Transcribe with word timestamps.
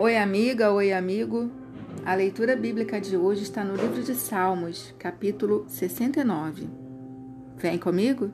Oi, 0.00 0.16
amiga, 0.16 0.70
oi, 0.70 0.92
amigo. 0.92 1.50
A 2.06 2.14
leitura 2.14 2.54
bíblica 2.54 3.00
de 3.00 3.16
hoje 3.16 3.42
está 3.42 3.64
no 3.64 3.74
livro 3.74 4.00
de 4.00 4.14
Salmos, 4.14 4.94
capítulo 4.96 5.64
69. 5.66 6.68
Vem 7.56 7.76
comigo? 7.76 8.30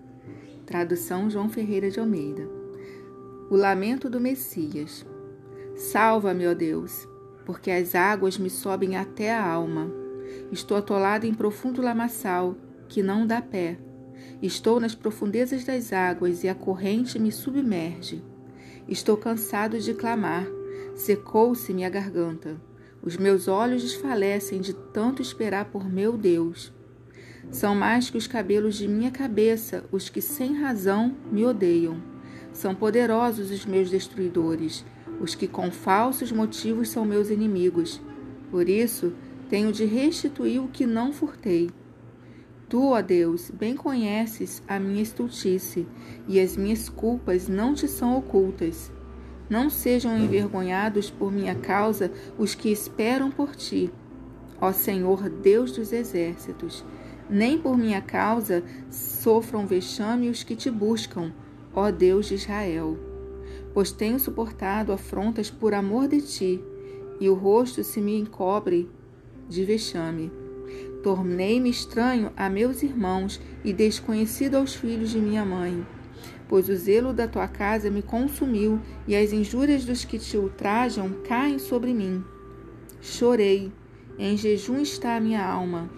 Tradução 0.66 1.30
João 1.30 1.48
Ferreira 1.48 1.90
de 1.90 1.98
Almeida. 1.98 2.46
O 3.48 3.56
lamento 3.56 4.10
do 4.10 4.20
Messias. 4.20 5.06
Salva-me, 5.74 6.46
ó 6.46 6.52
Deus, 6.52 7.08
porque 7.46 7.70
as 7.70 7.94
águas 7.94 8.36
me 8.36 8.50
sobem 8.50 8.98
até 8.98 9.32
a 9.32 9.42
alma. 9.42 9.90
Estou 10.52 10.76
atolado 10.76 11.24
em 11.24 11.32
profundo 11.32 11.80
lamaçal 11.80 12.58
que 12.90 13.02
não 13.02 13.26
dá 13.26 13.40
pé. 13.40 13.78
Estou 14.42 14.78
nas 14.78 14.94
profundezas 14.94 15.64
das 15.64 15.94
águas 15.94 16.44
e 16.44 16.48
a 16.48 16.54
corrente 16.54 17.18
me 17.18 17.32
submerge. 17.32 18.22
Estou 18.86 19.16
cansado 19.16 19.80
de 19.80 19.94
clamar 19.94 20.46
Secou-se-me 20.94 21.84
a 21.84 21.90
garganta. 21.90 22.56
Os 23.02 23.16
meus 23.16 23.48
olhos 23.48 23.82
desfalecem 23.82 24.60
de 24.60 24.72
tanto 24.72 25.20
esperar 25.20 25.66
por 25.66 25.84
meu 25.84 26.16
Deus. 26.16 26.72
São 27.50 27.74
mais 27.74 28.08
que 28.08 28.16
os 28.16 28.28
cabelos 28.28 28.76
de 28.76 28.86
minha 28.86 29.10
cabeça 29.10 29.84
os 29.90 30.08
que 30.08 30.20
sem 30.20 30.54
razão 30.54 31.14
me 31.30 31.44
odeiam. 31.44 32.00
São 32.52 32.76
poderosos 32.76 33.50
os 33.50 33.66
meus 33.66 33.90
destruidores, 33.90 34.84
os 35.20 35.34
que 35.34 35.48
com 35.48 35.70
falsos 35.70 36.30
motivos 36.30 36.88
são 36.88 37.04
meus 37.04 37.28
inimigos. 37.28 38.00
Por 38.50 38.68
isso, 38.68 39.12
tenho 39.50 39.72
de 39.72 39.84
restituir 39.84 40.62
o 40.62 40.68
que 40.68 40.86
não 40.86 41.12
furtei. 41.12 41.70
Tu, 42.68 42.80
ó 42.80 43.02
Deus, 43.02 43.50
bem 43.50 43.76
conheces 43.76 44.62
a 44.66 44.78
minha 44.78 45.02
estultice, 45.02 45.86
e 46.26 46.40
as 46.40 46.56
minhas 46.56 46.88
culpas 46.88 47.48
não 47.48 47.74
te 47.74 47.88
são 47.88 48.16
ocultas. 48.16 48.90
Não 49.48 49.68
sejam 49.68 50.16
envergonhados 50.16 51.10
por 51.10 51.30
minha 51.30 51.54
causa 51.54 52.10
os 52.38 52.54
que 52.54 52.70
esperam 52.70 53.30
por 53.30 53.54
ti, 53.54 53.92
ó 54.60 54.72
Senhor 54.72 55.28
Deus 55.28 55.72
dos 55.72 55.92
exércitos. 55.92 56.84
Nem 57.28 57.58
por 57.58 57.76
minha 57.76 58.00
causa 58.00 58.62
sofram 58.90 59.66
vexame 59.66 60.30
os 60.30 60.42
que 60.42 60.56
te 60.56 60.70
buscam, 60.70 61.32
ó 61.74 61.90
Deus 61.90 62.26
de 62.26 62.34
Israel. 62.34 62.98
Pois 63.74 63.92
tenho 63.92 64.18
suportado 64.18 64.92
afrontas 64.92 65.50
por 65.50 65.74
amor 65.74 66.08
de 66.08 66.22
ti, 66.22 66.64
e 67.20 67.28
o 67.28 67.34
rosto 67.34 67.84
se 67.84 68.00
me 68.00 68.18
encobre 68.18 68.88
de 69.48 69.64
vexame. 69.64 70.32
Tornei-me 71.02 71.68
estranho 71.68 72.32
a 72.34 72.48
meus 72.48 72.82
irmãos 72.82 73.40
e 73.62 73.72
desconhecido 73.72 74.56
aos 74.56 74.74
filhos 74.74 75.10
de 75.10 75.18
minha 75.18 75.44
mãe 75.44 75.86
pois 76.48 76.68
o 76.68 76.76
zelo 76.76 77.12
da 77.12 77.26
tua 77.26 77.48
casa 77.48 77.90
me 77.90 78.02
consumiu 78.02 78.80
e 79.06 79.16
as 79.16 79.32
injúrias 79.32 79.84
dos 79.84 80.04
que 80.04 80.18
te 80.18 80.36
ultrajam 80.36 81.10
caem 81.26 81.58
sobre 81.58 81.92
mim. 81.92 82.24
Chorei, 83.00 83.72
em 84.18 84.36
jejum 84.36 84.80
está 84.80 85.16
a 85.16 85.20
minha 85.20 85.44
alma, 85.44 85.90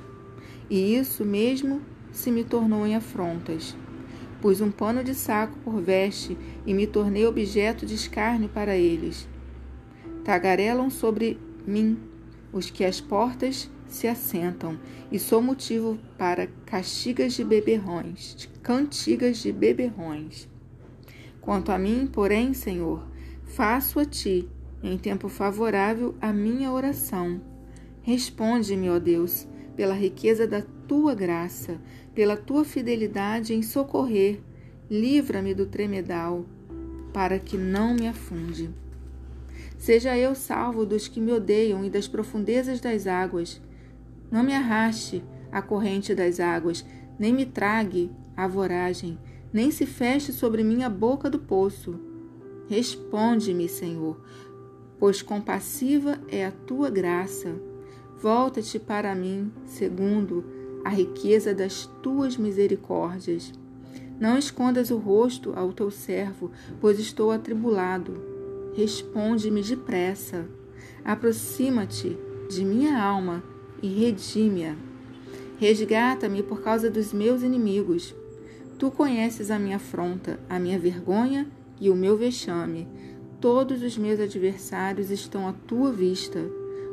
e 0.69 0.97
isso 0.97 1.25
mesmo 1.25 1.81
se 2.11 2.31
me 2.31 2.45
tornou 2.45 2.87
em 2.87 2.97
afrontas. 2.97 3.77
Pus 4.41 4.61
um 4.61 4.71
pano 4.71 5.03
de 5.03 5.15
saco 5.15 5.59
por 5.65 5.81
veste 5.81 6.37
e 6.67 6.75
me 6.75 6.87
tornei 6.87 7.27
objeto 7.27 7.87
de 7.87 7.95
escárnio 7.95 8.49
para 8.49 8.77
eles. 8.77 9.29
Tagarelam 10.25 10.91
sobre 10.91 11.39
mim 11.67 11.99
os 12.57 12.71
que 12.71 12.85
às 12.85 13.01
portas 13.01 13.71
se 13.87 14.09
assentam, 14.09 14.79
e 15.12 15.19
sou 15.19 15.43
motivo 15.43 15.99
para 16.17 16.49
castigas 16.65 17.35
de 17.35 17.45
beberrões, 17.45 18.49
cantigas 18.62 19.39
de 19.39 19.53
beberrões. 19.53 20.49
Quanto 21.41 21.71
a 21.71 21.79
mim, 21.79 22.09
porém, 22.11 22.55
Senhor, 22.55 23.07
faço 23.45 24.01
a 24.01 24.05
ti, 24.05 24.49
em 24.83 24.97
tempo 24.97 25.29
favorável, 25.29 26.15
a 26.21 26.33
minha 26.33 26.73
oração. 26.73 27.41
Responde-me, 28.03 28.88
ó 28.88 28.99
Deus, 28.99 29.47
pela 29.77 29.94
riqueza 29.94 30.47
da 30.47 30.62
tua 30.88 31.15
graça, 31.15 31.78
pela 32.15 32.37
tua 32.37 32.65
fidelidade 32.65 33.53
em 33.53 33.62
socorrer, 33.62 34.41
livra-me 34.91 35.55
do 35.55 35.67
tremedal, 35.67 36.47
para 37.12 37.38
que 37.38 37.56
não 37.56 37.94
me 37.94 38.09
afunde. 38.09 38.71
Seja 39.78 40.16
eu 40.16 40.34
salvo 40.34 40.87
dos 40.87 41.06
que 41.06 41.20
me 41.20 41.32
odeiam 41.32 41.84
e 41.84 41.91
das 41.91 42.09
profundezas 42.09 42.81
das 42.81 43.06
águas. 43.06 43.60
Não 44.31 44.42
me 44.42 44.54
arraste 44.54 45.22
a 45.53 45.62
corrente 45.62 46.14
das 46.14 46.41
águas, 46.41 46.84
nem 47.19 47.32
me 47.32 47.47
trague 47.47 48.10
a 48.37 48.47
voragem, 48.47 49.19
nem 49.53 49.70
se 49.70 49.87
feche 49.87 50.32
sobre 50.32 50.64
mim 50.64 50.82
a 50.82 50.91
boca 50.91 51.31
do 51.31 51.38
poço. 51.38 51.98
Responde-me, 52.69 53.69
Senhor, 53.69 54.20
pois 54.98 55.22
compassiva 55.22 56.19
é 56.28 56.44
a 56.44 56.50
tua 56.50 56.91
graça. 56.91 57.54
Volta-te 58.20 58.78
para 58.78 59.14
mim, 59.14 59.53
segundo 59.64 60.44
a 60.84 60.88
riqueza 60.88 61.54
das 61.54 61.87
tuas 62.03 62.37
misericórdias. 62.37 63.53
Não 64.19 64.38
escondas 64.38 64.91
o 64.91 64.97
rosto 64.97 65.53
ao 65.54 65.72
teu 65.72 65.91
servo, 65.91 66.50
pois 66.81 66.98
estou 66.98 67.31
atribulado. 67.31 68.36
Responde-me 68.76 69.62
depressa. 69.62 70.47
Aproxima-te 71.03 72.19
de 72.50 72.62
minha 72.62 73.03
alma 73.03 73.42
e 73.82 73.88
redime-a. 73.88 74.76
Resgata-me 75.56 76.42
por 76.42 76.60
causa 76.60 76.91
dos 76.91 77.10
meus 77.10 77.42
inimigos. 77.42 78.14
Tu 78.78 78.91
conheces 78.91 79.50
a 79.50 79.59
minha 79.59 79.76
afronta, 79.76 80.38
a 80.47 80.59
minha 80.59 80.78
vergonha 80.78 81.50
e 81.81 81.88
o 81.88 81.97
meu 81.97 82.19
vexame. 82.19 82.87
Todos 83.41 83.82
os 83.82 83.97
meus 83.97 84.20
adversários 84.20 85.10
estão 85.10 85.48
à 85.48 85.54
tua 85.54 85.91
vista. 85.91 86.38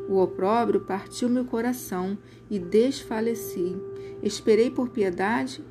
O 0.08 0.22
opróbrio 0.22 0.80
partiu 0.86 1.28
meu 1.28 1.44
coração 1.44 2.18
e 2.50 2.60
desfaleci. 2.60 3.76
Esperei 4.22 4.72
por 4.72 4.88
piedade, 4.88 5.62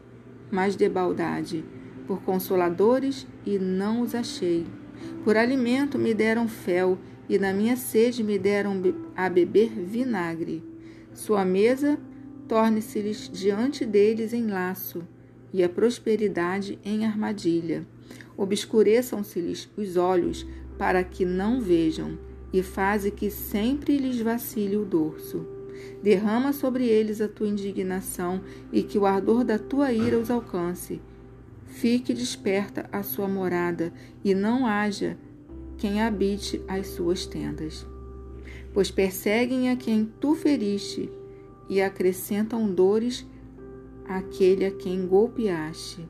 mas 0.51 0.77
debaldade, 0.77 1.65
por 2.07 2.21
consoladores 2.21 3.27
e 3.47 3.59
não 3.59 4.03
os 4.03 4.15
achei. 4.15 4.67
Por 5.25 5.37
alimento 5.37 5.99
me 5.99 6.13
deram 6.13 6.49
fel 6.49 6.99
e 7.29 7.39
na 7.39 7.53
minha 7.53 7.77
sede 7.77 8.23
me 8.23 8.39
deram 8.39 8.81
a 9.17 9.29
beber 9.29 9.71
vinagre. 9.71 10.63
Sua 11.15 11.45
mesa 11.45 11.99
torne-se-lhes 12.49 13.31
diante 13.33 13.87
deles 13.87 14.33
em 14.33 14.47
laço, 14.47 15.03
e 15.53 15.63
a 15.63 15.69
prosperidade 15.69 16.79
em 16.85 17.07
armadilha. 17.07 17.87
Obscureçam-se-lhes 18.37 19.71
os 19.77 19.97
olhos, 19.97 20.47
para 20.77 21.05
que 21.05 21.25
não 21.25 21.61
vejam, 21.61 22.19
e 22.53 22.63
faze 22.63 23.11
que 23.11 23.31
sempre 23.31 23.97
lhes 23.97 24.21
vacile 24.21 24.77
o 24.77 24.85
dorso. 24.85 25.47
Derrama 26.03 26.53
sobre 26.53 26.87
eles 26.87 27.21
a 27.21 27.29
tua 27.29 27.49
indignação, 27.49 28.43
e 28.73 28.83
que 28.83 28.99
o 28.99 29.07
ardor 29.07 29.45
da 29.45 29.59
tua 29.59 29.93
ira 29.93 30.19
os 30.19 30.31
alcance. 30.31 31.01
Fique 31.73 32.15
desperta 32.15 32.89
a 32.93 33.03
sua 33.03 33.27
morada, 33.27 33.93
e 34.25 34.35
não 34.35 34.67
haja 34.67 35.19
quem 35.77 36.01
habite 36.01 36.63
as 36.69 36.87
suas 36.87 37.27
tendas 37.27 37.85
pois 38.73 38.91
perseguem 38.91 39.71
a 39.71 39.77
quem 39.77 40.11
tu 40.21 40.35
feriste 40.35 41.11
e 41.69 41.81
acrescentam 41.81 42.73
dores 42.73 43.27
àquele 44.09 44.65
a 44.65 44.71
quem 44.71 45.07
golpeaste. 45.07 46.09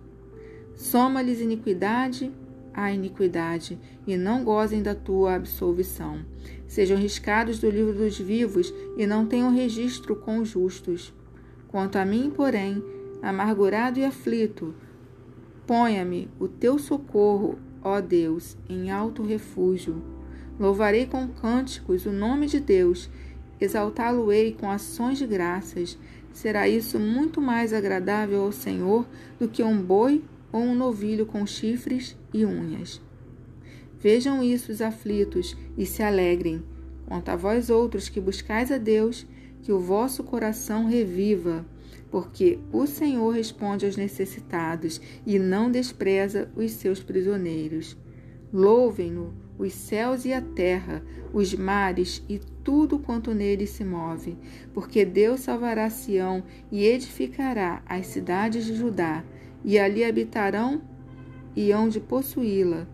Soma-lhes 0.75 1.41
iniquidade 1.41 2.33
à 2.75 2.91
iniquidade, 2.91 3.79
e 4.07 4.17
não 4.17 4.43
gozem 4.43 4.83
da 4.83 4.95
tua 4.95 5.35
absolvição. 5.35 6.25
Sejam 6.67 6.97
riscados 6.97 7.59
do 7.59 7.69
livro 7.69 7.93
dos 7.93 8.19
vivos 8.19 8.73
e 8.97 9.07
não 9.07 9.27
tenham 9.27 9.55
registro 9.55 10.17
com 10.17 10.39
os 10.39 10.49
justos. 10.49 11.13
Quanto 11.69 11.97
a 11.97 12.05
mim, 12.07 12.33
porém, 12.35 12.83
amargurado 13.21 13.99
e 13.99 14.07
aflito, 14.07 14.75
ponha-me 15.67 16.29
o 16.39 16.49
teu 16.49 16.79
socorro, 16.79 17.59
ó 17.83 18.01
Deus, 18.01 18.57
em 18.69 18.91
alto 18.91 19.23
refúgio. 19.23 20.03
Louvarei 20.59 21.07
com 21.07 21.29
cânticos 21.29 22.07
o 22.07 22.13
nome 22.13 22.47
de 22.47 22.61
Deus, 22.61 23.09
exaltá-lo-ei 23.61 24.53
com 24.53 24.71
ações 24.71 25.19
de 25.19 25.27
graças. 25.27 25.99
Será 26.33 26.69
isso 26.69 26.99
muito 26.99 27.41
mais 27.41 27.73
agradável 27.73 28.43
ao 28.43 28.53
Senhor 28.53 29.07
do 29.39 29.49
que 29.49 29.63
um 29.63 29.81
boi 29.81 30.23
ou 30.53 30.61
um 30.61 30.75
novilho 30.75 31.27
com 31.27 31.47
chifres 31.47 32.17
e 32.33 32.45
unhas. 32.45 33.01
Vejam 33.99 34.43
isso 34.43 34.73
os 34.73 34.83
aflitos 34.83 35.57
e 35.79 35.87
se 35.87 36.03
alegrem. 36.03 36.63
Quanto 37.07 37.29
a 37.29 37.37
vós 37.37 37.71
outros 37.71 38.09
que 38.09 38.21
buscais 38.21 38.73
a 38.73 38.79
Deus, 38.79 39.27
que 39.63 39.71
o 39.71 39.79
vosso 39.79 40.25
coração 40.25 40.87
reviva, 40.87 41.65
porque 42.13 42.59
o 42.71 42.87
Senhor 42.87 43.31
responde 43.31 43.87
aos 43.87 43.97
necessitados 43.97 45.01
e 45.25 45.39
não 45.39 45.71
despreza 45.71 46.53
os 46.55 46.73
seus 46.73 47.03
prisioneiros. 47.03 47.97
Louvem-no 48.53 49.33
os 49.59 49.73
céus 49.73 50.27
e 50.27 50.33
a 50.33 50.43
terra, 50.43 51.03
os 51.33 51.55
mares 51.55 52.23
e 52.29 52.39
tudo 52.63 52.99
quanto 52.99 53.33
nele 53.33 53.67
se 53.67 53.83
move, 53.83 54.37
porque 54.75 55.07
Deus 55.07 55.41
salvará 55.41 55.89
Sião 55.89 56.45
e 56.71 56.85
edificará 56.85 57.83
as 57.87 58.09
cidades 58.09 58.67
de 58.67 58.75
Judá, 58.75 59.25
e 59.65 59.79
ali 59.79 60.05
habitarão 60.05 60.83
e 61.57 61.73
hão 61.73 61.89
de 61.89 61.99
possuí-la. 61.99 62.87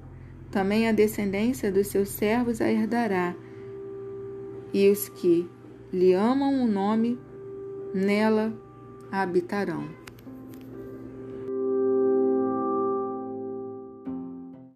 Também 0.48 0.88
a 0.88 0.92
descendência 0.92 1.72
dos 1.72 1.88
seus 1.88 2.08
servos 2.08 2.60
a 2.60 2.70
herdará, 2.70 3.34
e 4.72 4.88
os 4.88 5.08
que 5.08 5.48
lhe 5.92 6.12
amam 6.12 6.62
o 6.62 6.68
nome 6.68 7.18
nela 7.92 8.67
habitarão. 9.10 10.07